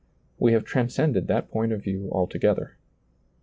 [0.39, 2.75] We have transcended that point of view altogether.